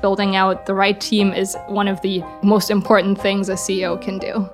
[0.00, 4.18] building out the right team is one of the most important things a CEO can
[4.18, 4.48] do.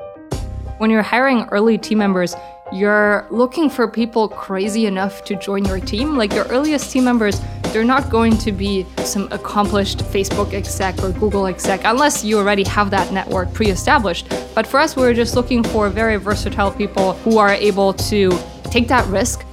[0.79, 2.35] When you're hiring early team members,
[2.73, 6.17] you're looking for people crazy enough to join your team.
[6.17, 7.41] Like your earliest team members,
[7.73, 12.65] they're not going to be some accomplished Facebook exec or Google exec unless you already
[12.65, 14.29] have that network pre established.
[14.55, 18.37] But for us, we we're just looking for very versatile people who are able to
[18.65, 19.45] take that risk.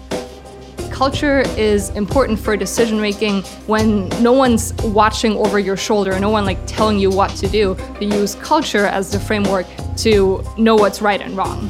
[0.91, 6.45] Culture is important for decision making when no one's watching over your shoulder, no one
[6.45, 7.75] like telling you what to do.
[7.99, 9.65] We use culture as the framework
[9.97, 11.69] to know what's right and wrong.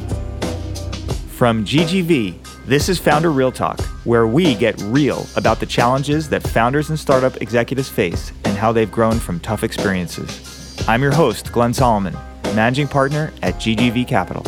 [1.28, 6.42] From GGV, this is Founder Real Talk, where we get real about the challenges that
[6.42, 10.76] founders and startup executives face and how they've grown from tough experiences.
[10.86, 12.14] I'm your host, Glenn Solomon,
[12.54, 14.44] managing partner at GGV Capital.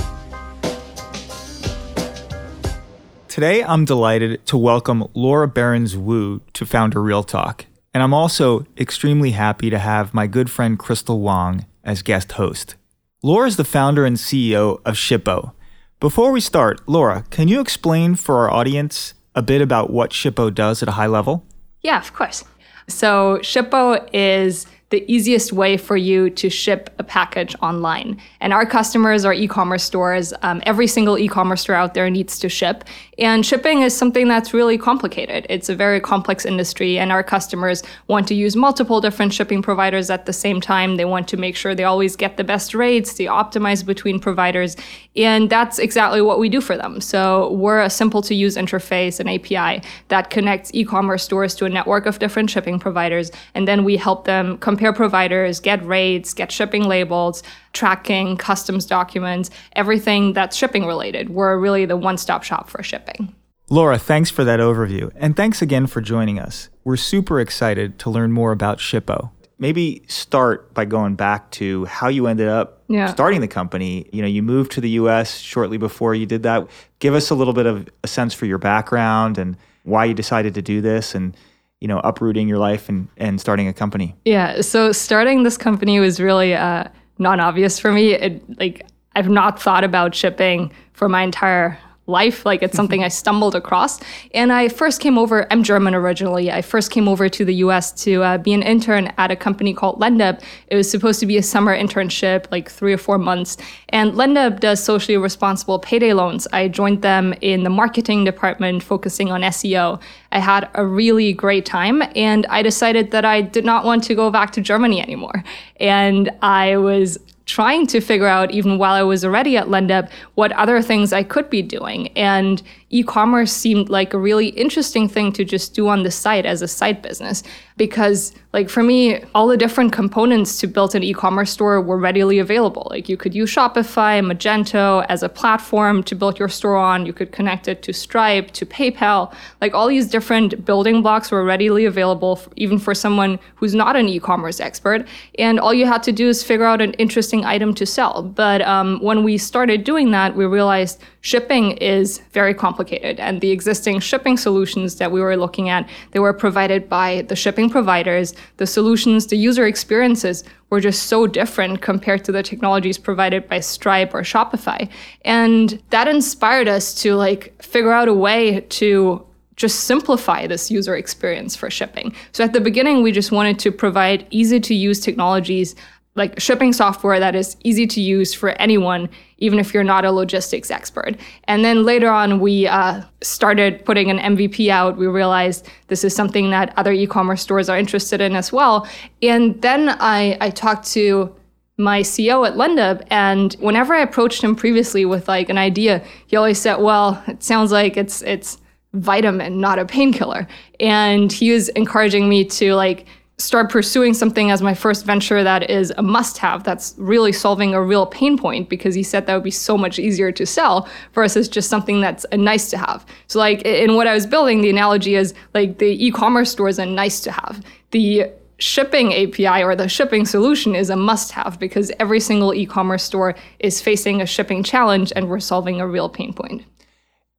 [3.34, 7.66] Today, I'm delighted to welcome Laura Behrens Wu to Founder Real Talk.
[7.92, 12.76] And I'm also extremely happy to have my good friend Crystal Wong as guest host.
[13.24, 15.50] Laura is the founder and CEO of Shippo,
[15.98, 20.54] before we start, Laura, can you explain for our audience a bit about what Shippo
[20.54, 21.44] does at a high level?
[21.80, 22.44] Yeah, of course.
[22.86, 28.16] So, Shippo is the easiest way for you to ship a package online.
[28.40, 30.32] And our customers are e commerce stores.
[30.42, 32.84] Um, every single e commerce store out there needs to ship.
[33.18, 35.46] And shipping is something that's really complicated.
[35.48, 40.10] It's a very complex industry, and our customers want to use multiple different shipping providers
[40.10, 40.96] at the same time.
[40.96, 44.76] They want to make sure they always get the best rates, they optimize between providers.
[45.16, 47.00] And that's exactly what we do for them.
[47.00, 51.64] So we're a simple to use interface, an API that connects e commerce stores to
[51.64, 53.30] a network of different shipping providers.
[53.54, 59.50] And then we help them compare providers, get rates, get shipping labels, tracking, customs documents,
[59.74, 61.30] everything that's shipping related.
[61.30, 63.34] We're really the one stop shop for shipping.
[63.70, 65.10] Laura, thanks for that overview.
[65.16, 66.68] And thanks again for joining us.
[66.84, 69.30] We're super excited to learn more about Shippo.
[69.58, 73.06] Maybe start by going back to how you ended up yeah.
[73.06, 74.08] starting the company.
[74.12, 76.68] You know, you moved to the US shortly before you did that.
[76.98, 80.54] Give us a little bit of a sense for your background and why you decided
[80.54, 81.36] to do this and
[81.80, 86.00] you know uprooting your life and, and starting a company yeah so starting this company
[86.00, 86.84] was really uh,
[87.18, 88.12] not obvious for me.
[88.12, 92.44] It, like I've not thought about shipping for my entire life.
[92.44, 94.00] Like it's something I stumbled across.
[94.34, 96.52] And I first came over, I'm German originally.
[96.52, 99.72] I first came over to the US to uh, be an intern at a company
[99.72, 100.42] called LendUp.
[100.66, 103.56] It was supposed to be a summer internship, like three or four months.
[103.88, 106.46] And LendUp does socially responsible payday loans.
[106.52, 110.00] I joined them in the marketing department, focusing on SEO.
[110.32, 114.14] I had a really great time and I decided that I did not want to
[114.14, 115.42] go back to Germany anymore.
[115.80, 120.52] And I was trying to figure out, even while I was already at LendUp, what
[120.52, 122.08] other things I could be doing.
[122.16, 122.62] And
[122.94, 126.68] e-commerce seemed like a really interesting thing to just do on the site as a
[126.68, 127.42] side business
[127.76, 132.38] because like for me all the different components to build an e-commerce store were readily
[132.38, 132.86] available.
[132.90, 137.04] Like you could use shopify magento as a platform to build your store on.
[137.04, 139.34] You could connect it to stripe to paypal.
[139.60, 143.96] Like all these different building blocks were readily available for, even for someone who's not
[143.96, 145.08] an e-commerce expert.
[145.36, 148.22] And all you had to do is figure out an interesting item to sell.
[148.22, 153.50] But um, when we started doing that we realized shipping is very complicated and the
[153.50, 158.34] existing shipping solutions that we were looking at they were provided by the shipping providers
[158.56, 163.60] the solutions the user experiences were just so different compared to the technologies provided by
[163.60, 164.88] stripe or shopify
[165.24, 169.24] and that inspired us to like figure out a way to
[169.56, 172.14] just simplify this user experience for shipping.
[172.32, 175.76] So at the beginning, we just wanted to provide easy to use technologies
[176.16, 179.08] like shipping software that is easy to use for anyone,
[179.38, 181.16] even if you're not a logistics expert.
[181.44, 184.96] And then later on, we uh, started putting an MVP out.
[184.96, 188.88] We realized this is something that other e commerce stores are interested in as well.
[189.22, 191.34] And then I, I talked to
[191.76, 196.36] my CEO at LendUp, and whenever I approached him previously with like an idea, he
[196.36, 198.58] always said, "Well, it sounds like it's it's
[198.92, 200.46] vitamin, not a painkiller."
[200.78, 203.06] And he was encouraging me to like
[203.38, 207.74] start pursuing something as my first venture that is a must have that's really solving
[207.74, 210.88] a real pain point because he said that would be so much easier to sell
[211.14, 214.60] versus just something that's a nice to have so like in what i was building
[214.60, 217.60] the analogy is like the e-commerce store is a nice to have
[217.90, 222.64] the shipping API or the shipping solution is a must have because every single e
[222.64, 226.64] commerce store is facing a shipping challenge and we're solving a real pain point.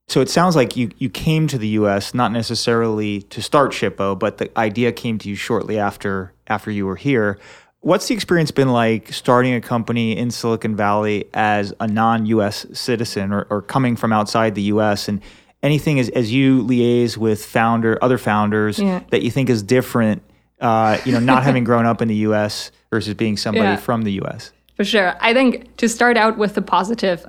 [0.07, 2.13] So it sounds like you, you came to the U.S.
[2.13, 6.86] not necessarily to start Shippo, but the idea came to you shortly after after you
[6.86, 7.40] were here.
[7.80, 12.66] What's the experience been like starting a company in Silicon Valley as a non-U.S.
[12.74, 15.07] citizen or, or coming from outside the U.S.
[15.07, 15.22] and
[15.63, 19.01] anything as, as you liaise with founder other founders yeah.
[19.10, 20.22] that you think is different
[20.62, 22.72] uh, you know, not having grown up in the U.S.
[22.90, 23.75] versus being somebody yeah.
[23.75, 24.51] from the U.S.
[24.75, 25.16] For sure.
[25.19, 27.25] I think to start out with the positive,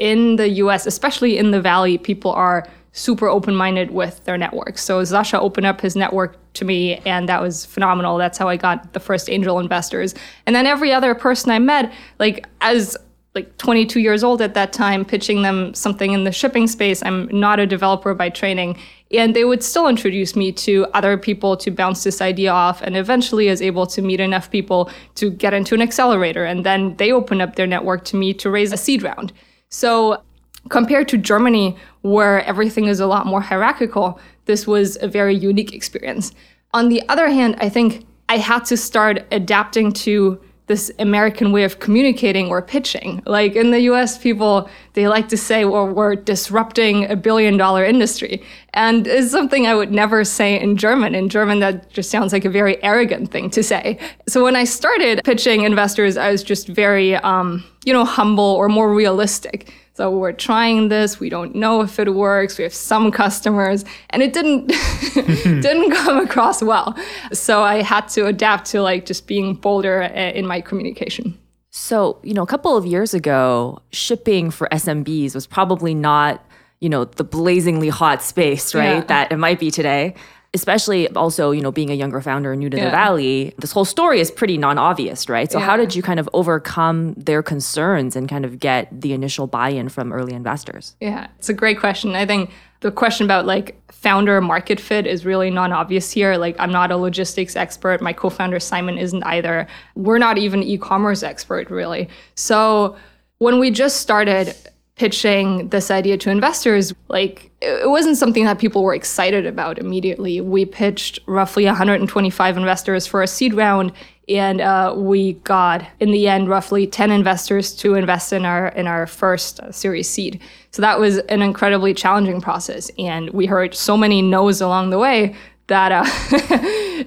[0.00, 4.82] in the US, especially in the Valley, people are super open minded with their networks.
[4.82, 8.16] So Sasha opened up his network to me, and that was phenomenal.
[8.16, 10.14] That's how I got the first angel investors.
[10.46, 12.96] And then every other person I met, like as
[13.34, 17.00] like 22 years old at that time, pitching them something in the shipping space.
[17.04, 18.76] I'm not a developer by training.
[19.12, 22.82] And they would still introduce me to other people to bounce this idea off.
[22.82, 26.44] And eventually, is able to meet enough people to get into an accelerator.
[26.44, 29.32] And then they open up their network to me to raise a seed round.
[29.70, 30.22] So
[30.68, 35.72] compared to Germany, where everything is a lot more hierarchical, this was a very unique
[35.72, 36.32] experience.
[36.74, 41.64] On the other hand, I think I had to start adapting to this American way
[41.64, 43.20] of communicating or pitching.
[43.26, 47.84] Like in the US, people, they like to say, well, we're disrupting a billion dollar
[47.84, 48.40] industry.
[48.74, 51.16] And it's something I would never say in German.
[51.16, 53.98] In German, that just sounds like a very arrogant thing to say.
[54.28, 58.68] So when I started pitching investors, I was just very, um, you know, humble or
[58.68, 59.72] more realistic.
[59.94, 61.20] So we're trying this.
[61.20, 62.56] We don't know if it works.
[62.56, 64.68] We have some customers, and it didn't
[65.14, 66.96] didn't come across well.
[67.32, 71.38] So I had to adapt to like just being bolder uh, in my communication.
[71.70, 76.44] So you know, a couple of years ago, shipping for SMBs was probably not
[76.80, 78.98] you know the blazingly hot space, right?
[78.98, 79.04] Yeah.
[79.04, 80.14] That it might be today
[80.52, 82.86] especially also you know being a younger founder new to yeah.
[82.86, 85.50] the valley this whole story is pretty non-obvious right?
[85.50, 85.66] So yeah.
[85.66, 89.88] how did you kind of overcome their concerns and kind of get the initial buy-in
[89.88, 90.96] from early investors?
[91.00, 92.14] Yeah it's a great question.
[92.14, 92.50] I think
[92.80, 96.36] the question about like founder market fit is really non-obvious here.
[96.36, 98.00] Like i'm not a logistics expert.
[98.00, 99.68] My co-founder simon isn't either.
[99.94, 102.08] We're not even e-commerce expert really.
[102.34, 102.96] So
[103.38, 104.54] when we just started
[105.00, 110.42] pitching this idea to investors, like it wasn't something that people were excited about immediately.
[110.42, 113.92] We pitched roughly 125 investors for a seed round,
[114.28, 118.86] and uh, we got in the end roughly 10 investors to invest in our in
[118.86, 120.38] our first uh, Series seed.
[120.70, 124.98] So that was an incredibly challenging process, and we heard so many no's along the
[124.98, 125.34] way
[125.68, 126.04] that uh,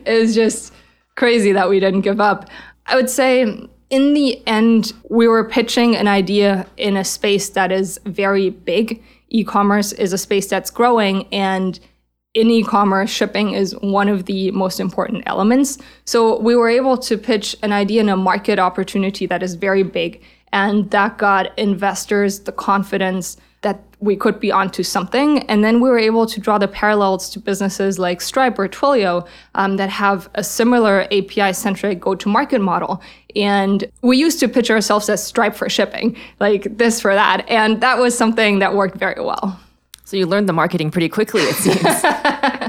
[0.04, 0.74] it was just
[1.16, 2.50] crazy that we didn't give up.
[2.88, 7.72] I would say in the end, we were pitching an idea in a space that
[7.72, 9.04] is very big.
[9.30, 11.80] E commerce is a space that's growing, and
[12.34, 15.78] in e commerce, shipping is one of the most important elements.
[16.06, 19.84] So we were able to pitch an idea in a market opportunity that is very
[19.84, 25.40] big, and that got investors the confidence that we could be onto something.
[25.50, 29.28] And then we were able to draw the parallels to businesses like Stripe or Twilio
[29.56, 33.02] um, that have a similar API centric go to market model.
[33.36, 37.50] And we used to pitch ourselves as Stripe for shipping, like this for that.
[37.50, 39.60] And that was something that worked very well.
[40.06, 41.82] So you learned the marketing pretty quickly, it seems.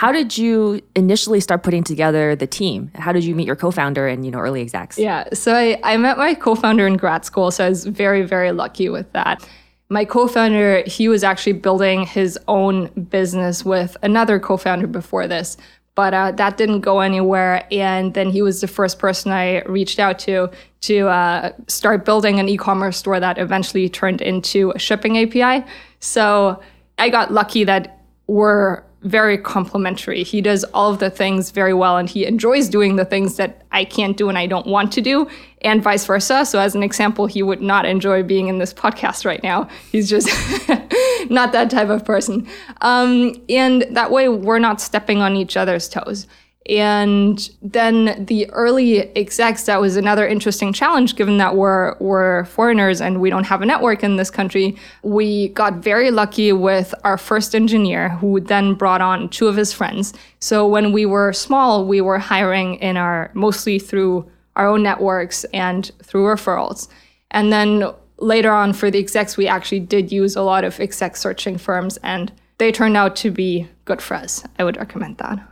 [0.00, 2.90] How did you initially start putting together the team?
[2.94, 4.96] How did you meet your co-founder and you know early execs?
[4.96, 8.50] Yeah, so I, I met my co-founder in grad school, so I was very very
[8.50, 9.46] lucky with that.
[9.90, 15.58] My co-founder, he was actually building his own business with another co-founder before this,
[15.94, 17.66] but uh, that didn't go anywhere.
[17.70, 20.50] And then he was the first person I reached out to
[20.88, 25.62] to uh, start building an e-commerce store that eventually turned into a shipping API.
[25.98, 26.58] So
[26.96, 27.98] I got lucky that
[28.28, 30.22] we're very complementary.
[30.22, 33.62] He does all of the things very well and he enjoys doing the things that
[33.72, 35.28] I can't do and I don't want to do,
[35.62, 36.44] and vice versa.
[36.44, 39.68] So, as an example, he would not enjoy being in this podcast right now.
[39.90, 40.28] He's just
[41.30, 42.46] not that type of person.
[42.80, 46.26] Um, and that way, we're not stepping on each other's toes.
[46.68, 53.00] And then the early execs, that was another interesting challenge given that we're, we're foreigners
[53.00, 54.76] and we don't have a network in this country.
[55.02, 59.72] We got very lucky with our first engineer who then brought on two of his
[59.72, 60.12] friends.
[60.38, 65.44] So when we were small, we were hiring in our mostly through our own networks
[65.54, 66.88] and through referrals.
[67.30, 67.84] And then
[68.18, 71.96] later on for the execs, we actually did use a lot of exec searching firms
[72.02, 74.44] and they turned out to be good for us.
[74.58, 75.49] I would recommend that.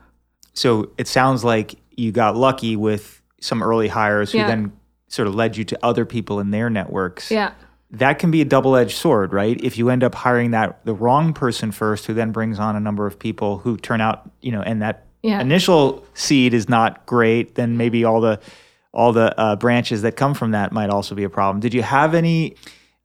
[0.58, 4.48] So it sounds like you got lucky with some early hires who yeah.
[4.48, 4.72] then
[5.06, 7.30] sort of led you to other people in their networks.
[7.30, 7.52] Yeah.
[7.92, 9.58] That can be a double-edged sword, right?
[9.62, 12.80] If you end up hiring that the wrong person first who then brings on a
[12.80, 15.40] number of people who turn out, you know, and that yeah.
[15.40, 18.40] initial seed is not great, then maybe all the
[18.92, 21.60] all the uh, branches that come from that might also be a problem.
[21.60, 22.56] Did you have any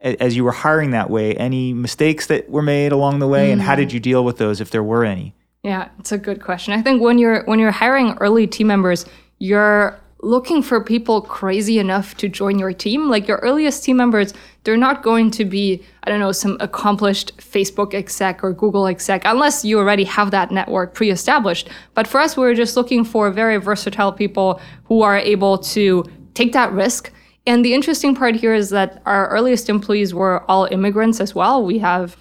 [0.01, 3.53] as you were hiring that way, any mistakes that were made along the way, mm.
[3.53, 5.33] and how did you deal with those if there were any?
[5.63, 6.73] Yeah, it's a good question.
[6.73, 9.05] I think when you're when you're hiring early team members,
[9.39, 13.09] you're looking for people crazy enough to join your team.
[13.09, 17.35] Like your earliest team members, they're not going to be, I don't know, some accomplished
[17.37, 21.69] Facebook exec or Google exec, unless you already have that network pre established.
[21.93, 26.03] But for us, we we're just looking for very versatile people who are able to
[26.33, 27.09] take that risk.
[27.45, 31.65] And the interesting part here is that our earliest employees were all immigrants as well.
[31.65, 32.17] We have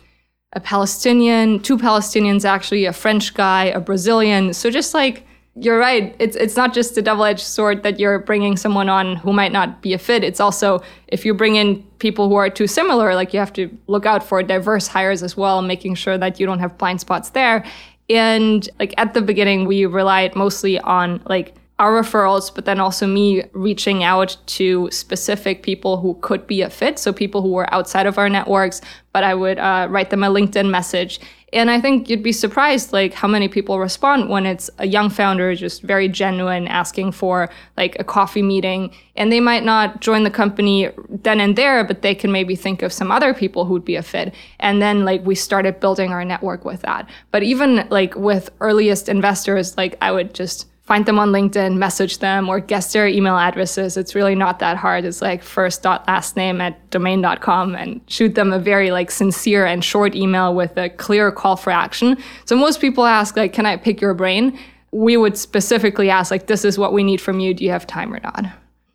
[0.54, 4.52] a Palestinian, two Palestinians actually, a French guy, a Brazilian.
[4.52, 6.16] So just like you're right.
[6.18, 9.82] It's it's not just a double-edged sword that you're bringing someone on who might not
[9.82, 10.24] be a fit.
[10.24, 13.70] It's also if you bring in people who are too similar, like you have to
[13.86, 17.30] look out for diverse hires as well, making sure that you don't have blind spots
[17.30, 17.64] there.
[18.08, 23.06] And like at the beginning, we relied mostly on like our referrals, but then also
[23.06, 26.98] me reaching out to specific people who could be a fit.
[26.98, 28.80] So people who were outside of our networks,
[29.12, 31.20] but I would uh, write them a LinkedIn message
[31.52, 35.10] and I think you'd be surprised like how many people respond when it's a young
[35.10, 40.22] founder just very genuine asking for like a coffee meeting and they might not join
[40.22, 43.84] the company then and there but they can maybe think of some other people who'd
[43.84, 47.08] be a fit and then like we started building our network with that.
[47.30, 52.18] But even like with earliest investors like I would just find them on LinkedIn, message
[52.18, 53.96] them, or guess their email addresses.
[53.96, 55.04] It's really not that hard.
[55.04, 59.64] It's like first dot last name at domain.com and shoot them a very like sincere
[59.64, 62.16] and short email with a clear call for action.
[62.46, 64.58] So most people ask like, can I pick your brain?
[64.90, 67.54] We would specifically ask like, this is what we need from you.
[67.54, 68.44] Do you have time or not?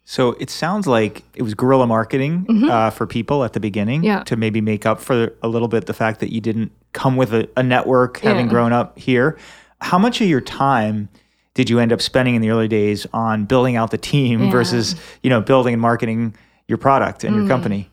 [0.03, 2.69] So it sounds like it was guerrilla marketing mm-hmm.
[2.69, 4.23] uh, for people at the beginning yeah.
[4.23, 7.33] to maybe make up for a little bit the fact that you didn't come with
[7.33, 8.51] a, a network having yeah.
[8.51, 9.37] grown up here.
[9.81, 11.09] How much of your time
[11.57, 14.51] did you end up spending in the early days on building out the team yeah.
[14.51, 16.33] versus you know building and marketing
[16.67, 17.39] your product and mm.
[17.39, 17.89] your company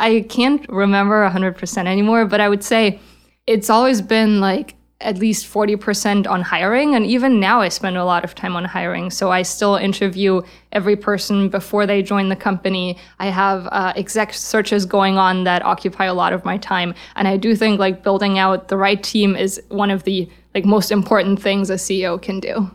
[0.00, 2.98] i can't remember 100% anymore but i would say
[3.46, 8.04] it's always been like at least 40% on hiring and even now i spend a
[8.04, 10.40] lot of time on hiring so i still interview
[10.72, 15.64] every person before they join the company i have uh, exec searches going on that
[15.64, 19.02] occupy a lot of my time and i do think like building out the right
[19.04, 22.68] team is one of the like most important things a ceo can do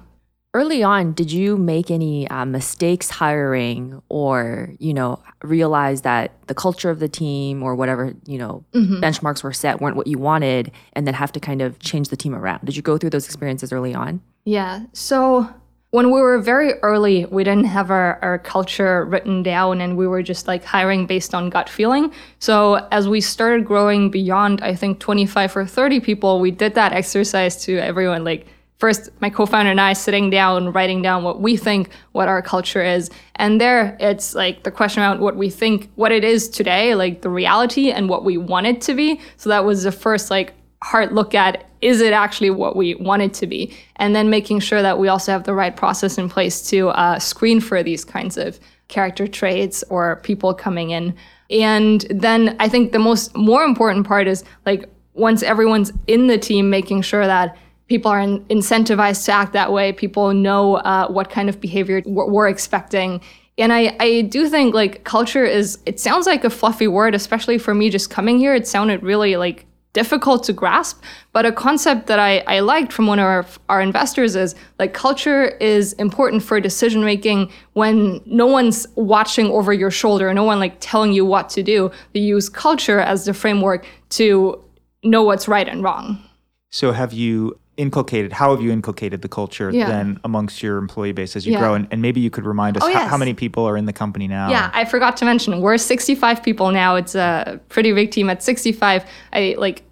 [0.54, 6.54] early on did you make any uh, mistakes hiring or you know realize that the
[6.54, 9.02] culture of the team or whatever you know mm-hmm.
[9.02, 12.18] benchmarks were set weren't what you wanted and then have to kind of change the
[12.18, 12.60] team around?
[12.66, 14.22] Did you go through those experiences early on?
[14.44, 14.84] Yeah.
[14.94, 15.50] So
[15.92, 20.08] when we were very early we didn't have our, our culture written down and we
[20.08, 22.12] were just like hiring based on gut feeling.
[22.40, 26.92] So as we started growing beyond i think 25 or 30 people we did that
[26.92, 28.48] exercise to everyone like
[28.82, 32.84] first my co-founder and I sitting down writing down what we think what our culture
[32.84, 33.12] is.
[33.36, 37.22] And there it's like the question about what we think what it is today like
[37.22, 39.22] the reality and what we want it to be.
[39.38, 43.22] So that was the first like hard look at is it actually what we want
[43.22, 43.72] it to be?
[43.98, 47.20] And then making sure that we also have the right process in place to uh,
[47.20, 51.16] screen for these kinds of character traits or people coming in.
[51.52, 56.40] And then i think the most more important part is like once everyone's in the
[56.40, 57.56] team making sure that
[57.92, 59.92] people are in, incentivized to act that way.
[59.92, 63.20] People know uh, what kind of behavior we're, expecting.
[63.58, 67.58] And I, I do think like culture is, it sounds like a fluffy word, especially
[67.58, 68.56] for me just coming here.
[68.56, 71.04] It sounded really like difficult to grasp.
[71.34, 74.94] But a concept that I, I liked from one of our, our investors is like
[74.94, 80.60] culture is important for decision making when no one's watching over your shoulder, no one
[80.60, 81.92] like telling you what to do.
[82.14, 84.64] They use culture as the framework to
[85.04, 86.24] know what's right and wrong.
[86.70, 89.88] So have you inculcated how have you inculcated the culture yeah.
[89.88, 91.60] then amongst your employee base as you yeah.
[91.60, 93.04] grow and, and, maybe you could remind us oh, yes.
[93.04, 95.78] how, how, many people are in the company now yeah i forgot to mention we're
[95.78, 99.84] 65 people now it's a pretty big team at 65 i like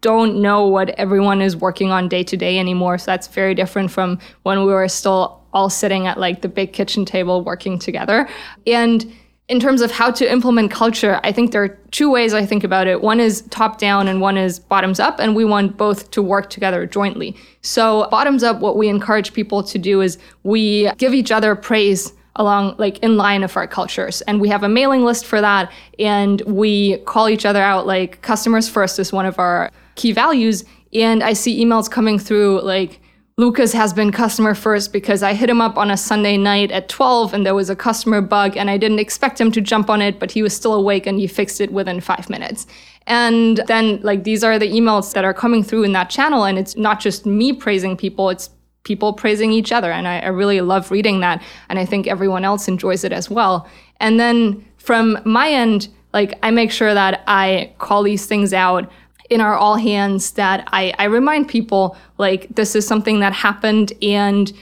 [0.00, 3.90] don't know what everyone is working on day to day anymore so that's very different
[3.90, 8.28] from when we were still all sitting at like the big kitchen table working together
[8.66, 9.12] and
[9.48, 12.64] in terms of how to implement culture, I think there are two ways I think
[12.64, 13.00] about it.
[13.00, 16.50] One is top down and one is bottoms up, and we want both to work
[16.50, 17.36] together jointly.
[17.62, 22.12] So, bottoms up, what we encourage people to do is we give each other praise
[22.38, 25.72] along like in line of our cultures and we have a mailing list for that
[25.98, 30.62] and we call each other out like customers first is one of our key values
[30.92, 33.00] and i see emails coming through like
[33.38, 36.88] Lucas has been customer first because I hit him up on a Sunday night at
[36.88, 40.00] 12 and there was a customer bug and I didn't expect him to jump on
[40.00, 42.66] it, but he was still awake and he fixed it within five minutes.
[43.06, 46.44] And then, like, these are the emails that are coming through in that channel.
[46.44, 48.48] And it's not just me praising people, it's
[48.84, 49.92] people praising each other.
[49.92, 51.42] And I, I really love reading that.
[51.68, 53.68] And I think everyone else enjoys it as well.
[54.00, 58.90] And then from my end, like, I make sure that I call these things out
[59.30, 63.92] in our all hands that I, I remind people like this is something that happened
[64.02, 64.52] and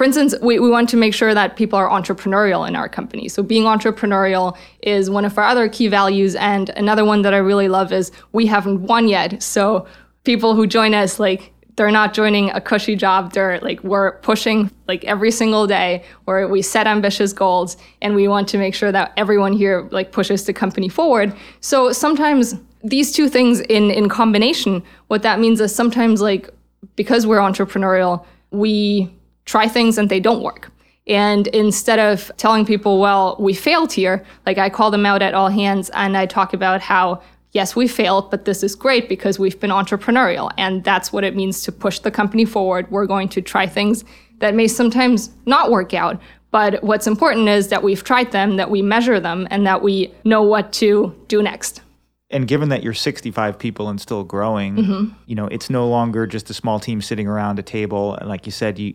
[0.00, 3.28] for instance, we, we want to make sure that people are entrepreneurial in our company.
[3.28, 6.34] So being entrepreneurial is one of our other key values.
[6.36, 9.42] And another one that I really love is we haven't won yet.
[9.42, 9.86] So
[10.24, 13.34] people who join us, like, they're not joining a cushy job.
[13.34, 18.26] They're like, we're pushing like every single day where we set ambitious goals and we
[18.26, 21.36] want to make sure that everyone here like pushes the company forward.
[21.60, 26.48] So sometimes these two things in, in combination, what that means is sometimes like,
[26.96, 29.12] because we're entrepreneurial, we
[29.44, 30.70] try things and they don't work.
[31.06, 35.34] And instead of telling people, well, we failed here, like I call them out at
[35.34, 37.22] all hands and I talk about how,
[37.52, 40.50] yes, we failed, but this is great because we've been entrepreneurial.
[40.56, 42.90] And that's what it means to push the company forward.
[42.90, 44.04] We're going to try things
[44.38, 46.20] that may sometimes not work out.
[46.50, 50.12] But what's important is that we've tried them, that we measure them, and that we
[50.24, 51.82] know what to do next
[52.30, 55.14] and given that you're 65 people and still growing, mm-hmm.
[55.26, 58.14] you know, it's no longer just a small team sitting around a table.
[58.14, 58.94] And like you said, you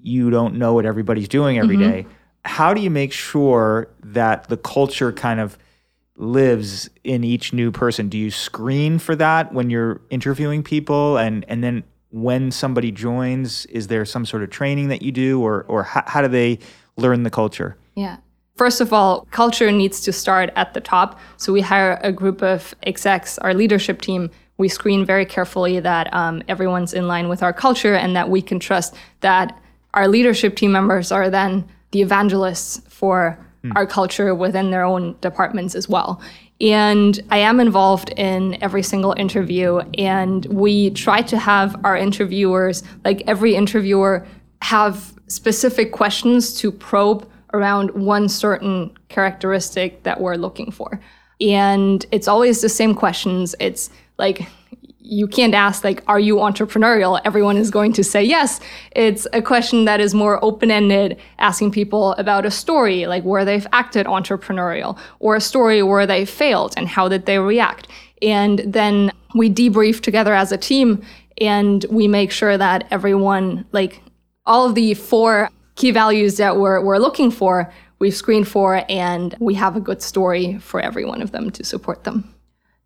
[0.00, 1.90] you don't know what everybody's doing every mm-hmm.
[1.90, 2.06] day.
[2.44, 5.58] How do you make sure that the culture kind of
[6.14, 8.08] lives in each new person?
[8.08, 13.66] Do you screen for that when you're interviewing people and and then when somebody joins,
[13.66, 16.60] is there some sort of training that you do or or how, how do they
[16.96, 17.76] learn the culture?
[17.96, 18.18] Yeah.
[18.58, 21.20] First of all, culture needs to start at the top.
[21.36, 24.30] So we hire a group of execs, our leadership team.
[24.56, 28.42] We screen very carefully that um, everyone's in line with our culture and that we
[28.42, 29.56] can trust that
[29.94, 33.72] our leadership team members are then the evangelists for mm.
[33.76, 36.20] our culture within their own departments as well.
[36.60, 42.82] And I am involved in every single interview, and we try to have our interviewers,
[43.04, 44.26] like every interviewer,
[44.62, 51.00] have specific questions to probe around one certain characteristic that we're looking for.
[51.40, 53.54] And it's always the same questions.
[53.60, 54.48] It's like,
[55.08, 58.60] you can't ask like are you entrepreneurial everyone is going to say yes
[58.92, 63.66] it's a question that is more open-ended asking people about a story like where they've
[63.72, 67.88] acted entrepreneurial or a story where they failed and how did they react
[68.20, 71.02] and then we debrief together as a team
[71.40, 74.02] and we make sure that everyone like
[74.44, 79.34] all of the four key values that we're, we're looking for we've screened for and
[79.40, 82.34] we have a good story for every one of them to support them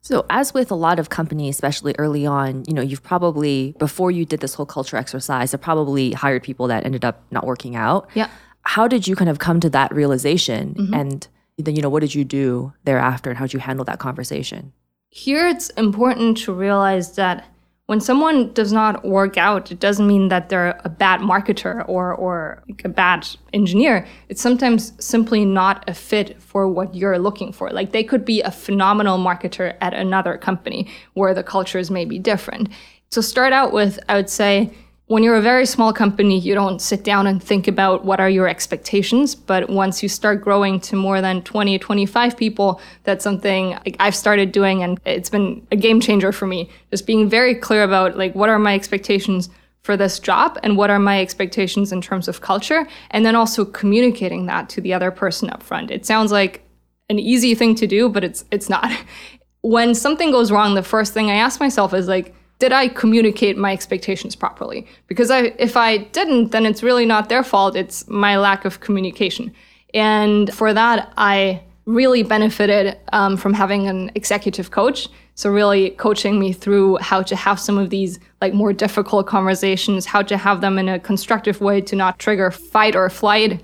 [0.04, 4.10] so, as with a lot of companies, especially early on, you know, you've probably before
[4.10, 7.76] you did this whole culture exercise, have probably hired people that ended up not working
[7.76, 8.10] out.
[8.14, 8.28] Yeah.
[8.62, 10.94] How did you kind of come to that realization, mm-hmm.
[10.94, 14.00] and then you know, what did you do thereafter, and how did you handle that
[14.00, 14.72] conversation?
[15.08, 17.46] Here, it's important to realize that
[17.86, 22.14] when someone does not work out, it doesn't mean that they're a bad marketer or,
[22.14, 24.06] or like a bad engineer.
[24.28, 27.70] It's sometimes simply not a fit for what you're looking for.
[27.70, 32.18] Like they could be a phenomenal marketer at another company where the cultures may be
[32.18, 32.68] different.
[33.10, 34.72] So start out with, I would say,
[35.12, 38.30] when you're a very small company, you don't sit down and think about what are
[38.30, 39.34] your expectations.
[39.34, 44.52] But once you start growing to more than 20, 25 people, that's something I've started
[44.52, 44.82] doing.
[44.82, 46.70] And it's been a game changer for me.
[46.90, 49.50] Just being very clear about like, what are my expectations
[49.82, 52.88] for this job and what are my expectations in terms of culture?
[53.10, 55.90] And then also communicating that to the other person up front.
[55.90, 56.64] It sounds like
[57.10, 58.90] an easy thing to do, but it's, it's not.
[59.60, 63.58] when something goes wrong, the first thing I ask myself is like, did I communicate
[63.58, 64.86] my expectations properly?
[65.08, 67.74] Because I, if I didn't, then it's really not their fault.
[67.74, 69.52] It's my lack of communication.
[69.94, 75.08] And for that, I really benefited um, from having an executive coach.
[75.34, 80.06] So really coaching me through how to have some of these like more difficult conversations,
[80.06, 83.60] how to have them in a constructive way to not trigger fight or flight,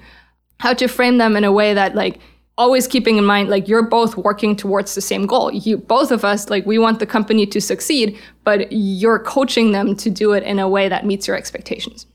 [0.59, 2.19] how to frame them in a way that like
[2.59, 6.25] always keeping in mind like you're both working towards the same goal you both of
[6.25, 10.43] us like we want the company to succeed but you're coaching them to do it
[10.43, 12.07] in a way that meets your expectations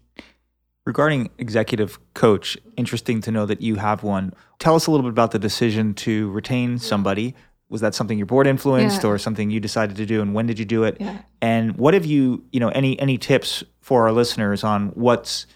[0.85, 5.11] regarding executive coach interesting to know that you have one tell us a little bit
[5.11, 7.33] about the decision to retain somebody
[7.69, 9.09] was that something your board influenced yeah.
[9.09, 11.19] or something you decided to do and when did you do it yeah.
[11.41, 15.47] and what have you you know any any tips for our listeners on what's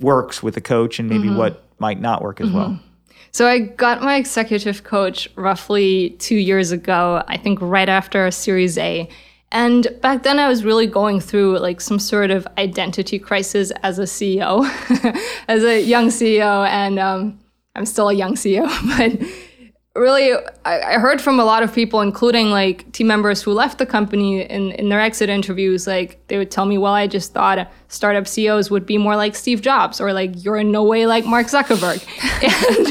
[0.00, 1.38] works with a coach and maybe mm-hmm.
[1.38, 2.56] what might not work as mm-hmm.
[2.56, 2.80] well
[3.32, 8.78] so I got my executive coach roughly two years ago, I think right after Series
[8.78, 9.08] A.
[9.52, 13.98] And back then I was really going through like some sort of identity crisis as
[13.98, 14.64] a CEO,
[15.48, 16.66] as a young CEO.
[16.68, 17.38] And um,
[17.76, 18.66] I'm still a young CEO,
[19.20, 19.28] but
[19.94, 20.32] really
[20.64, 23.86] I, I, heard from a lot of people including like team members who left the
[23.86, 27.70] company in, in their exit interviews like they would tell me well i just thought
[27.86, 31.24] startup ceos would be more like steve jobs or like you're in no way like
[31.24, 32.04] mark zuckerberg.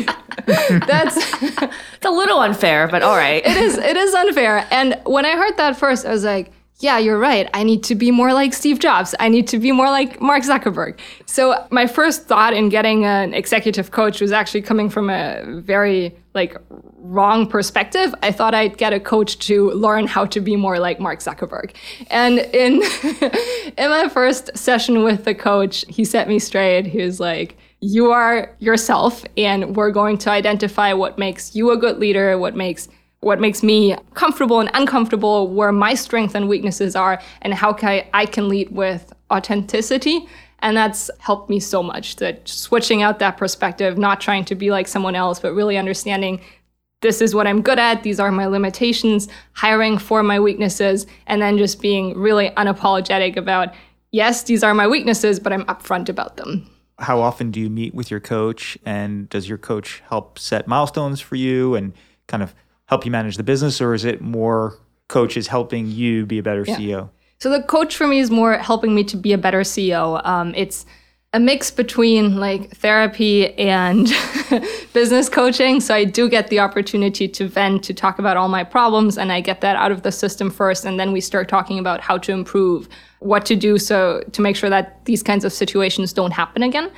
[0.46, 3.46] And that's it's a little unfair but all right.
[3.46, 4.68] It is it is unfair.
[4.72, 6.52] And when i heard that first i was like
[6.84, 7.50] yeah, you're right.
[7.54, 9.16] I need to be more like Steve Jobs.
[9.18, 11.00] I need to be more like Mark Zuckerberg.
[11.26, 16.14] So my first thought in getting an executive coach was actually coming from a very
[16.34, 16.58] like
[16.98, 18.14] wrong perspective.
[18.22, 21.74] I thought I'd get a coach to learn how to be more like Mark Zuckerberg.
[22.10, 22.84] And in
[23.78, 26.86] in my first session with the coach, he set me straight.
[26.86, 31.78] He was like, "You are yourself and we're going to identify what makes you a
[31.78, 32.90] good leader, what makes
[33.24, 38.08] what makes me comfortable and uncomfortable, where my strengths and weaknesses are, and how I,
[38.14, 40.28] I can lead with authenticity.
[40.60, 44.72] And that's helped me so much that switching out that perspective, not trying to be
[44.72, 46.40] like someone else, but really understanding
[47.02, 51.42] this is what I'm good at, these are my limitations, hiring for my weaknesses, and
[51.42, 53.74] then just being really unapologetic about,
[54.12, 56.66] yes, these are my weaknesses, but I'm upfront about them.
[57.00, 58.78] How often do you meet with your coach?
[58.86, 61.92] And does your coach help set milestones for you and
[62.28, 62.56] kind of
[62.94, 64.78] help you manage the business, or is it more
[65.08, 66.78] coaches helping you be a better yeah.
[66.78, 67.10] CEO?
[67.40, 70.24] So the coach for me is more helping me to be a better CEO.
[70.24, 70.86] Um, it's
[71.34, 74.08] a mix between like therapy and
[74.94, 75.82] business coaching.
[75.82, 79.32] So I do get the opportunity to vent, to talk about all my problems, and
[79.32, 82.20] I get that out of the system first, and then we start talking about how
[82.20, 82.88] to improve,
[83.20, 86.92] what to do, so to make sure that these kinds of situations don't happen again.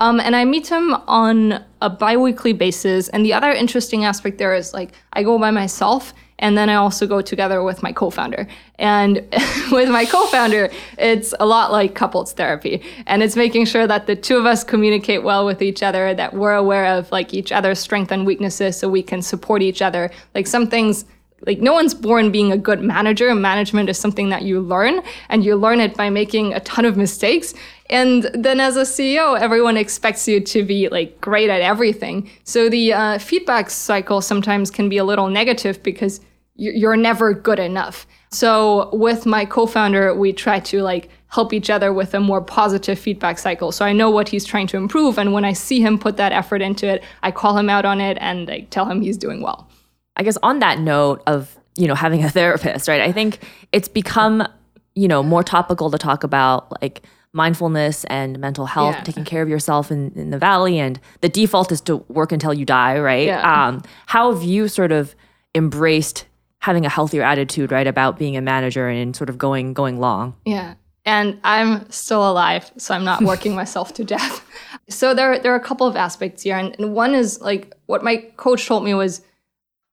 [0.00, 3.08] Um, and I meet him on a biweekly basis.
[3.10, 6.76] And the other interesting aspect there is like I go by myself and then I
[6.76, 8.48] also go together with my co-founder.
[8.78, 9.16] And
[9.72, 12.82] with my co-founder, it's a lot like couples therapy.
[13.06, 16.32] And it's making sure that the two of us communicate well with each other, that
[16.32, 20.10] we're aware of like each other's strengths and weaknesses so we can support each other.
[20.34, 21.04] Like some things
[21.46, 23.34] like no one's born being a good manager.
[23.34, 26.96] Management is something that you learn and you learn it by making a ton of
[26.96, 27.54] mistakes.
[27.90, 32.30] And then as a CEO, everyone expects you to be like great at everything.
[32.44, 36.20] So the uh, feedback cycle sometimes can be a little negative because
[36.54, 38.06] you're never good enough.
[38.30, 42.98] So with my co-founder, we try to like help each other with a more positive
[42.98, 43.72] feedback cycle.
[43.72, 45.18] So I know what he's trying to improve.
[45.18, 48.00] And when I see him put that effort into it, I call him out on
[48.00, 49.68] it and like tell him he's doing well.
[50.16, 53.00] I guess on that note of, you know, having a therapist, right?
[53.00, 53.40] I think
[53.72, 54.46] it's become,
[54.94, 59.02] you know, more topical to talk about like mindfulness and mental health, yeah.
[59.02, 60.78] taking care of yourself in, in the valley.
[60.78, 63.26] And the default is to work until you die, right?
[63.26, 63.66] Yeah.
[63.68, 65.14] Um, how have you sort of
[65.54, 66.26] embraced
[66.58, 70.34] having a healthier attitude, right, about being a manager and sort of going going long?
[70.44, 70.74] Yeah.
[71.06, 74.44] And I'm still alive, so I'm not working myself to death.
[74.88, 76.56] So there, there are a couple of aspects here.
[76.56, 79.22] And, and one is like what my coach told me was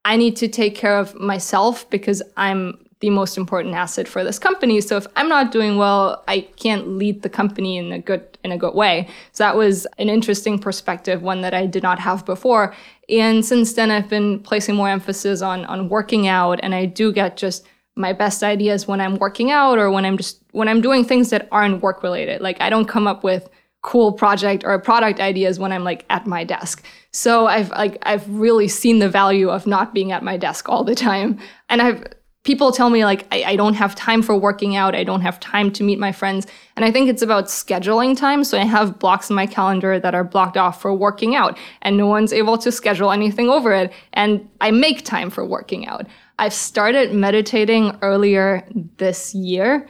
[0.04, 4.40] I need to take care of myself because I'm the most important asset for this
[4.40, 4.82] company.
[4.82, 8.52] So if I'm not doing well, I can't lead the company in a good in
[8.52, 9.08] a good way.
[9.34, 12.74] So that was an interesting perspective, one that I did not have before.
[13.10, 17.14] And since then I've been placing more emphasis on on working out and I do
[17.14, 20.82] get just my best ideas when I'm working out or when I'm just when I'm
[20.82, 22.42] doing things that aren't work related.
[22.42, 23.48] Like I don't come up with
[23.84, 26.84] cool project or product ideas when I'm like at my desk.
[27.12, 30.84] So I've like I've really seen the value of not being at my desk all
[30.84, 31.40] the time.
[31.70, 32.04] And I've
[32.48, 34.96] people tell me like I, I, don't have time for working out.
[34.96, 36.48] I don't have time to meet my friends.
[36.78, 38.46] And i think it's about scheduling time.
[38.46, 41.98] So i have blocks in my calendar that are blocked off for working out and
[41.98, 43.92] no one's able to schedule anything over it.
[44.14, 46.08] And i make time for working out.
[46.40, 49.86] I've started meditating earlier this year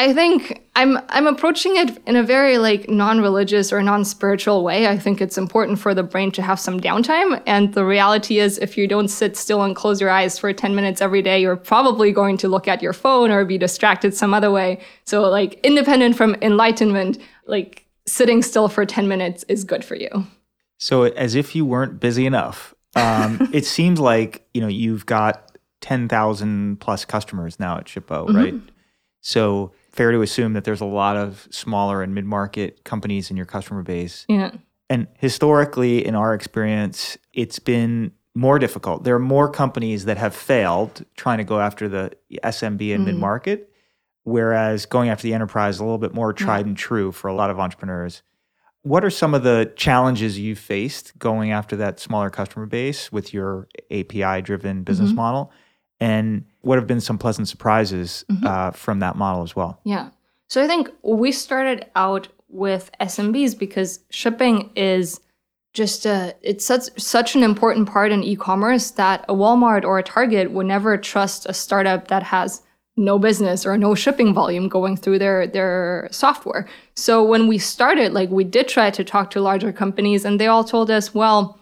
[0.00, 4.88] I think I'm I'm approaching it in a very like non-religious or non-spiritual way.
[4.88, 8.56] I think it's important for the brain to have some downtime and the reality is
[8.56, 11.54] if you don't sit still and close your eyes for 10 minutes every day, you're
[11.54, 14.80] probably going to look at your phone or be distracted some other way.
[15.04, 20.26] So like independent from enlightenment, like sitting still for 10 minutes is good for you.
[20.78, 22.74] So as if you weren't busy enough.
[22.96, 28.36] Um, it seems like, you know, you've got 10,000 plus customers now at Shippo, mm-hmm.
[28.36, 28.54] right?
[29.20, 33.44] So fair to assume that there's a lot of smaller and mid-market companies in your
[33.44, 34.24] customer base.
[34.30, 34.52] Yeah.
[34.88, 39.04] And historically, in our experience, it's been more difficult.
[39.04, 43.04] There are more companies that have failed trying to go after the SMB and mm-hmm.
[43.04, 43.70] mid market,
[44.22, 47.34] whereas going after the enterprise is a little bit more tried and true for a
[47.34, 48.22] lot of entrepreneurs.
[48.80, 53.34] What are some of the challenges you faced going after that smaller customer base with
[53.34, 55.16] your API driven business mm-hmm.
[55.16, 55.52] model?
[56.00, 58.46] And what have been some pleasant surprises mm-hmm.
[58.46, 59.80] uh, from that model as well?
[59.84, 60.10] Yeah.
[60.48, 65.20] So I think we started out with SMBs because shipping is
[65.72, 70.02] just a, it's such such an important part in e-commerce that a Walmart or a
[70.02, 72.62] Target would never trust a startup that has
[72.96, 76.68] no business or no shipping volume going through their their software.
[76.96, 80.48] So when we started, like we did try to talk to larger companies and they
[80.48, 81.59] all told us, well,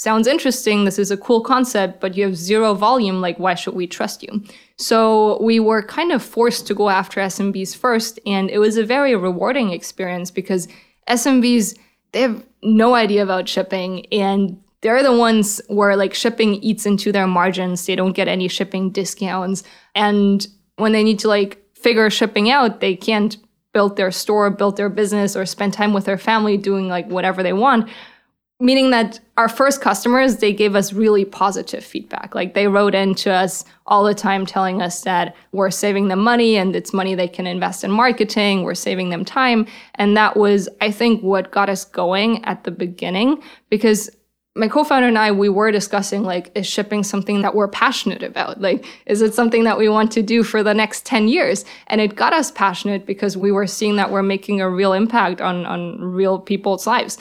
[0.00, 0.86] sounds interesting.
[0.86, 3.20] This is a cool concept, but you have zero volume.
[3.20, 4.42] Like, why should we trust you?
[4.78, 8.18] So we were kind of forced to go after SMBs first.
[8.24, 10.68] And it was a very rewarding experience because
[11.06, 11.78] SMBs,
[12.12, 17.12] they have no idea about shipping and they're the ones where like shipping eats into
[17.12, 17.84] their margins.
[17.84, 19.62] They don't get any shipping discounts.
[19.94, 23.36] And when they need to like figure shipping out, they can't
[23.74, 27.42] build their store, build their business, or spend time with their family doing like whatever
[27.42, 27.90] they want
[28.60, 33.14] meaning that our first customers they gave us really positive feedback like they wrote in
[33.14, 37.14] to us all the time telling us that we're saving them money and it's money
[37.14, 41.50] they can invest in marketing we're saving them time and that was i think what
[41.50, 44.10] got us going at the beginning because
[44.56, 48.60] my co-founder and I, we were discussing like, is shipping something that we're passionate about?
[48.60, 51.64] Like, is it something that we want to do for the next 10 years?
[51.86, 55.40] And it got us passionate because we were seeing that we're making a real impact
[55.40, 57.16] on, on real people's lives.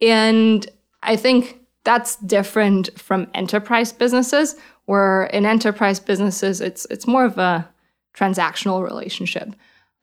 [0.00, 0.68] And
[1.02, 7.38] I think that's different from enterprise businesses, where in enterprise businesses, it's it's more of
[7.38, 7.68] a
[8.14, 9.54] transactional relationship.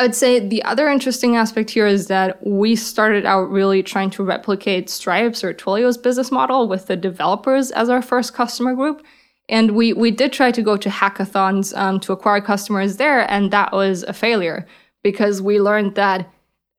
[0.01, 4.23] I'd say the other interesting aspect here is that we started out really trying to
[4.23, 9.05] replicate Stripe's or Twilio's business model with the developers as our first customer group.
[9.49, 13.51] And we, we did try to go to hackathons um, to acquire customers there, and
[13.51, 14.65] that was a failure
[15.03, 16.31] because we learned that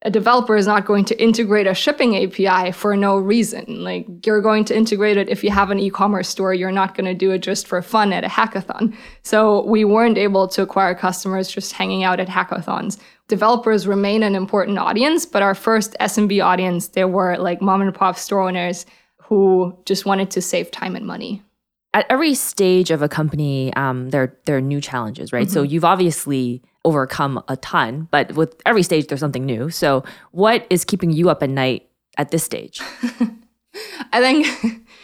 [0.03, 3.83] a developer is not going to integrate a shipping API for no reason.
[3.83, 7.05] Like you're going to integrate it if you have an e-commerce store, you're not going
[7.05, 8.95] to do it just for fun at a hackathon.
[9.21, 12.97] So we weren't able to acquire customers just hanging out at hackathons.
[13.27, 17.93] Developers remain an important audience, but our first SMB audience, there were like mom and
[17.93, 18.85] pop store owners
[19.17, 21.43] who just wanted to save time and money
[21.93, 25.47] at every stage of a company, um, there there are new challenges, right?
[25.47, 25.53] Mm-hmm.
[25.53, 29.69] So you've obviously overcome a ton, but with every stage, there's something new.
[29.69, 32.81] So, what is keeping you up at night at this stage?
[34.13, 34.47] I think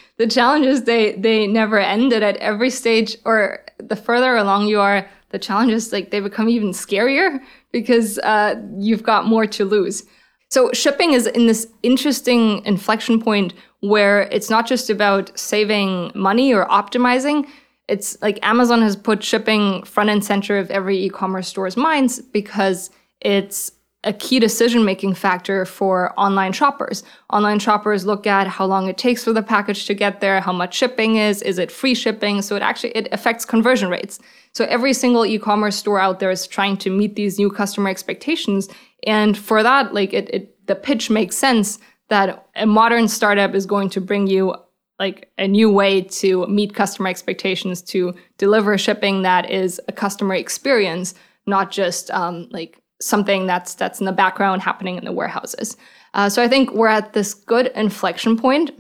[0.17, 5.10] the challenges they they never ended at every stage, or the further along you are,
[5.30, 7.39] the challenges like they become even scarier
[7.71, 10.04] because uh, you've got more to lose.
[10.49, 16.53] So shipping is in this interesting inflection point where it's not just about saving money
[16.53, 17.47] or optimizing.
[17.88, 22.89] It's like Amazon has put shipping front and center of every e-commerce store's minds because
[23.21, 23.71] it's
[24.03, 27.03] a key decision making factor for online shoppers.
[27.33, 30.53] Online shoppers look at how long it takes for the package to get there, how
[30.53, 32.41] much shipping is, is it free shipping?
[32.41, 34.19] So it actually it affects conversion rates.
[34.53, 38.69] So every single e-commerce store out there is trying to meet these new customer expectations.
[39.05, 41.79] And for that, like it, it the pitch makes sense
[42.10, 44.55] that a modern startup is going to bring you
[44.99, 50.36] like a new way to meet customer expectations to deliver shipping that is a customer
[50.36, 51.13] experience
[51.45, 55.77] not just um, like something that's that's in the background happening in the warehouses.
[56.13, 58.71] Uh, so i think we're at this good inflection point.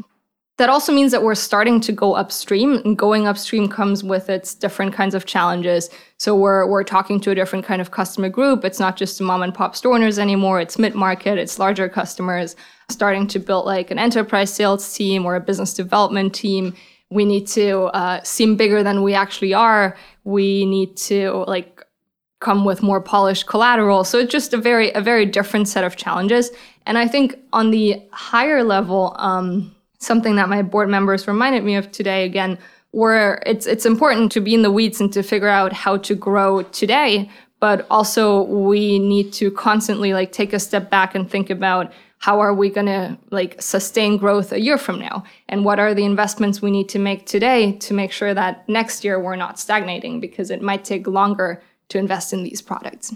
[0.57, 4.55] That also means that we're starting to go upstream and going upstream comes with its
[4.55, 5.91] different kinds of challenges.
[6.17, 8.65] So we're we're talking to a different kind of customer group.
[8.65, 10.59] It's not just mom and pop store owners anymore.
[10.59, 12.55] It's mid-market it's larger customers.
[12.89, 16.73] Starting to build like an enterprise sales team or a business development team.
[17.11, 19.95] We need to uh, seem bigger than we actually are.
[20.23, 21.76] We need to like
[22.47, 24.05] come with more polished collateral.
[24.05, 26.45] So it's just a very a very different set of challenges.
[26.87, 27.27] And i think
[27.59, 27.85] on the
[28.31, 29.75] higher level um,
[30.09, 32.57] something that my board members reminded me of today again
[33.01, 36.13] where it's it's important to be in the weeds and to figure out how to
[36.27, 37.11] grow today.
[37.59, 38.23] But also
[38.69, 41.85] we need to constantly like take a step back and think about
[42.25, 45.15] how are we going to like sustain growth a year from now?
[45.49, 49.03] And what are the investments we need to make today to make sure that next
[49.05, 50.19] year we're not stagnating?
[50.19, 51.49] Because it might take longer
[51.89, 53.13] to invest in these products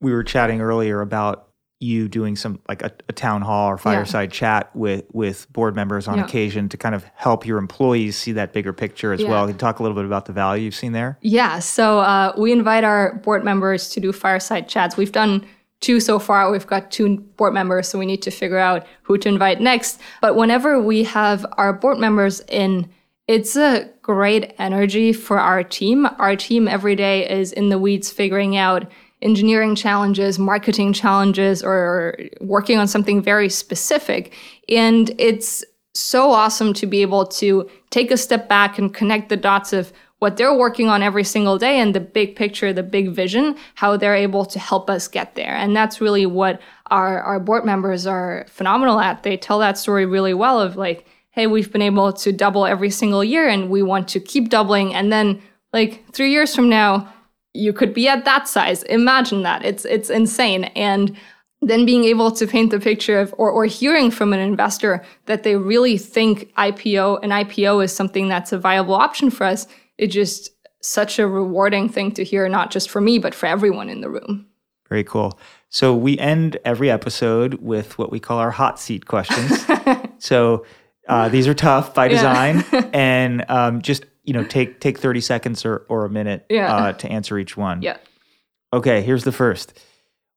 [0.00, 1.48] we were chatting earlier about
[1.80, 4.38] you doing some like a, a town hall or fireside yeah.
[4.38, 6.24] chat with with board members on yeah.
[6.24, 9.28] occasion to kind of help your employees see that bigger picture as yeah.
[9.28, 9.46] well.
[9.46, 11.18] Can you talk a little bit about the value you've seen there?
[11.20, 14.96] Yeah, so uh, we invite our board members to do fireside chats.
[14.96, 15.46] We've done
[15.80, 16.50] two so far.
[16.50, 20.00] We've got two board members, so we need to figure out who to invite next.
[20.20, 22.88] But whenever we have our board members in,
[23.28, 26.08] it's a great energy for our team.
[26.18, 32.18] Our team every day is in the weeds figuring out engineering challenges, marketing challenges, or
[32.40, 34.34] working on something very specific.
[34.68, 35.62] And it's
[35.92, 39.92] so awesome to be able to take a step back and connect the dots of
[40.20, 43.96] what they're working on every single day and the big picture, the big vision, how
[43.96, 45.54] they're able to help us get there.
[45.54, 49.22] And that's really what our, our board members are phenomenal at.
[49.22, 52.90] They tell that story really well of like, hey, we've been able to double every
[52.90, 54.94] single year and we want to keep doubling.
[54.94, 55.40] And then
[55.72, 57.12] like three years from now,
[57.54, 58.82] you could be at that size.
[58.84, 59.64] Imagine that.
[59.64, 60.64] It's it's insane.
[60.64, 61.16] And
[61.60, 65.42] then being able to paint the picture of or, or hearing from an investor that
[65.42, 70.08] they really think IPO an IPO is something that's a viable option for us, it
[70.08, 74.00] just such a rewarding thing to hear, not just for me, but for everyone in
[74.00, 74.46] the room.
[74.88, 75.38] Very cool.
[75.68, 79.66] So we end every episode with what we call our hot seat questions.
[80.18, 80.64] so
[81.08, 82.90] uh, these are tough by design, yeah.
[82.92, 86.74] and um, just you know take take thirty seconds or, or a minute yeah.
[86.74, 87.82] uh, to answer each one.
[87.82, 87.96] Yeah.
[88.72, 89.02] Okay.
[89.02, 89.78] Here's the first.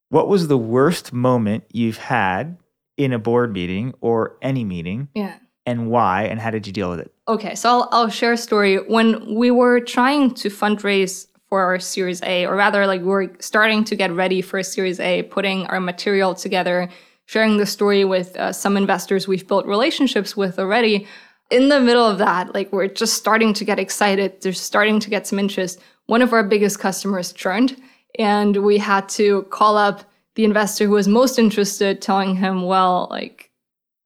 [0.10, 2.58] What was the worst moment you've had
[2.98, 5.10] in a board meeting or any meeting?
[5.16, 5.36] Yeah.
[5.66, 6.24] And why?
[6.24, 7.14] And how did you deal with it?
[7.28, 8.78] Okay, so I'll, I'll share a story.
[8.78, 13.30] When we were trying to fundraise for our Series A, or rather, like we we're
[13.40, 16.90] starting to get ready for a Series A, putting our material together,
[17.32, 21.08] sharing the story with uh, some investors we've built relationships with already.
[21.50, 25.10] In the middle of that, like we're just starting to get excited, they're starting to
[25.10, 25.80] get some interest.
[26.08, 27.82] One of our biggest customers churned,
[28.20, 30.04] and we had to call up
[30.36, 33.50] the investor who was most interested, telling him, well, like,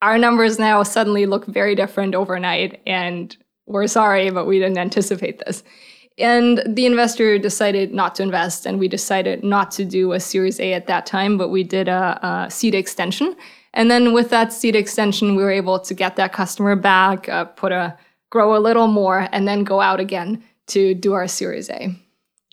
[0.03, 3.35] our numbers now suddenly look very different overnight, and
[3.65, 5.63] we're sorry, but we didn't anticipate this.
[6.17, 10.59] And the investor decided not to invest, and we decided not to do a Series
[10.59, 13.35] A at that time, but we did a, a seed extension.
[13.73, 17.45] And then with that seed extension, we were able to get that customer back, uh,
[17.45, 17.97] put a
[18.29, 21.87] grow a little more, and then go out again to do our Series A.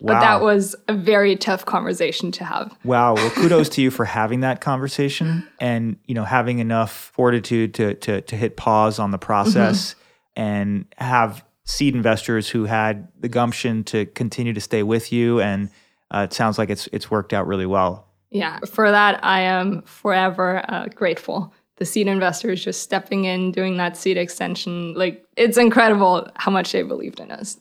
[0.01, 0.14] Wow.
[0.14, 2.77] But that was a very tough conversation to have.
[2.83, 3.14] Wow.
[3.14, 7.94] Well, kudos to you for having that conversation and, you know, having enough fortitude to
[7.94, 10.42] to to hit pause on the process mm-hmm.
[10.42, 15.70] and have seed investors who had the gumption to continue to stay with you and
[16.11, 18.09] uh, it sounds like it's it's worked out really well.
[18.31, 21.53] Yeah, for that I am forever uh, grateful.
[21.77, 26.72] The seed investors just stepping in, doing that seed extension, like it's incredible how much
[26.72, 27.59] they believed in us.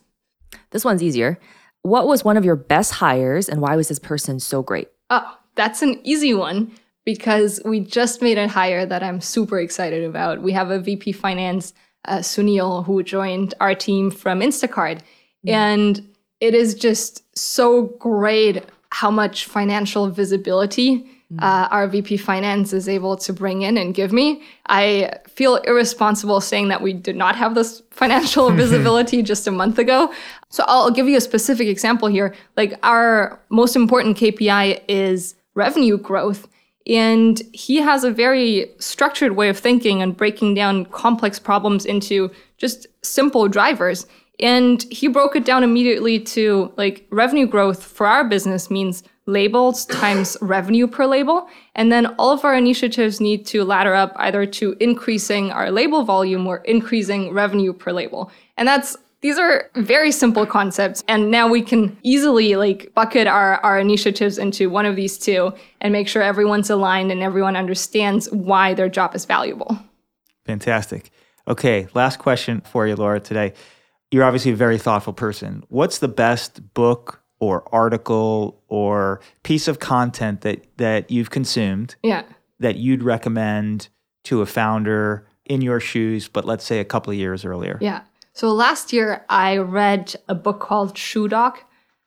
[0.71, 1.39] This one's easier.
[1.83, 4.89] What was one of your best hires and why was this person so great?
[5.09, 6.71] Oh, that's an easy one
[7.05, 10.41] because we just made a hire that I'm super excited about.
[10.41, 11.73] We have a VP finance,
[12.05, 14.99] uh, Sunil, who joined our team from Instacart.
[15.45, 15.53] Mm.
[15.53, 16.07] And
[16.39, 21.41] it is just so great how much financial visibility Mm.
[21.41, 24.43] uh, our VP Finance is able to bring in and give me.
[24.67, 29.79] I feel irresponsible saying that we did not have this financial visibility just a month
[29.79, 30.13] ago.
[30.49, 32.35] So I'll give you a specific example here.
[32.57, 36.47] Like our most important KPI is revenue growth.
[36.87, 42.31] And he has a very structured way of thinking and breaking down complex problems into
[42.57, 44.07] just simple drivers.
[44.39, 49.85] And he broke it down immediately to like revenue growth for our business means labels
[49.85, 51.47] times revenue per label.
[51.75, 56.03] And then all of our initiatives need to ladder up either to increasing our label
[56.03, 58.31] volume or increasing revenue per label.
[58.57, 63.57] And that's these are very simple concepts and now we can easily like bucket our,
[63.57, 68.29] our initiatives into one of these two and make sure everyone's aligned and everyone understands
[68.31, 69.77] why their job is valuable.
[70.45, 71.11] Fantastic.
[71.47, 73.53] Okay last question for you laura today.
[74.09, 75.63] You're obviously a very thoughtful person.
[75.69, 82.23] What's the best book or article or piece of content that that you've consumed yeah.
[82.59, 83.87] that you'd recommend
[84.23, 87.77] to a founder in your shoes but let's say a couple of years earlier?
[87.81, 88.01] Yeah
[88.33, 91.57] so last year i read a book called Shoe Dog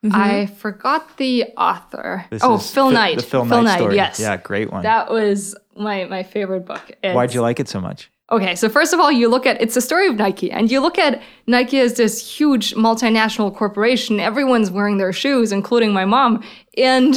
[0.03, 0.15] mm-hmm.
[0.15, 2.25] i forgot the author.
[2.29, 3.17] This oh phil knight.
[3.17, 4.19] The phil, phil knight, knight yes.
[4.19, 4.83] Yeah great one.
[4.83, 6.91] That was my my favorite book.
[7.03, 8.09] It's, why'd you like it so much?
[8.31, 10.79] Okay, so first of all, you look at it's a story of Nike, and you
[10.79, 14.19] look at Nike as this huge multinational corporation.
[14.19, 16.43] Everyone's wearing their shoes, including my mom.
[16.75, 17.15] And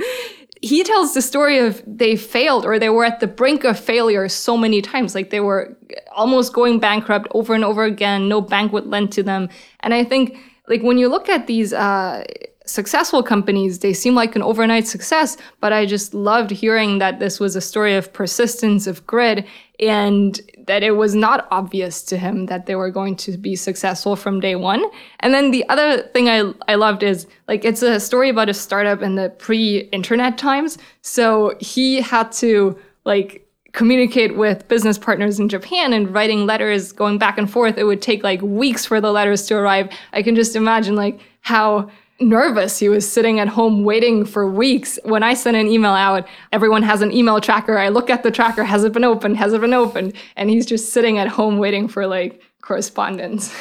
[0.62, 4.28] he tells the story of they failed or they were at the brink of failure
[4.28, 5.14] so many times.
[5.14, 5.76] Like they were
[6.14, 9.48] almost going bankrupt over and over again, no bank would lend to them.
[9.80, 10.36] And I think
[10.68, 12.24] like when you look at these uh,
[12.66, 15.36] successful companies, they seem like an overnight success.
[15.60, 19.46] But I just loved hearing that this was a story of persistence, of grit,
[19.78, 24.14] and that it was not obvious to him that they were going to be successful
[24.14, 24.84] from day one.
[25.20, 28.54] And then the other thing I, I loved is like it's a story about a
[28.54, 30.78] startup in the pre-internet times.
[31.02, 37.18] So he had to like communicate with business partners in Japan and writing letters going
[37.18, 37.78] back and forth.
[37.78, 39.90] It would take like weeks for the letters to arrive.
[40.12, 41.88] I can just imagine like how
[42.20, 42.78] nervous.
[42.78, 44.98] He was sitting at home waiting for weeks.
[45.04, 47.78] When I send an email out, everyone has an email tracker.
[47.78, 48.64] I look at the tracker.
[48.64, 49.36] Has it been opened?
[49.38, 50.14] Has it been opened?
[50.36, 53.54] And he's just sitting at home waiting for like correspondence.